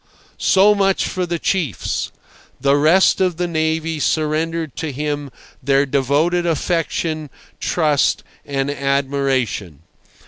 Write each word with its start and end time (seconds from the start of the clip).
So 0.39 0.73
much 0.73 1.05
for 1.07 1.27
the 1.27 1.37
chiefs; 1.37 2.11
the 2.59 2.75
rest 2.75 3.21
of 3.21 3.37
the 3.37 3.47
navy 3.47 3.99
surrendered 3.99 4.75
to 4.77 4.91
him 4.91 5.29
their 5.61 5.85
devoted 5.85 6.43
affection, 6.43 7.29
trust, 7.59 8.23
and 8.43 8.71
admiration. 8.71 9.83